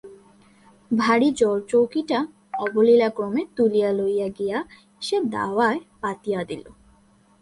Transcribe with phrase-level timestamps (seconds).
[0.91, 2.19] ভারী জলচৌকিটা
[2.59, 4.57] অবলীলাক্রমে তুলিয়া লইয়া গিয়া
[5.01, 6.63] সে দাওয়ায় পাতিয়া দিল।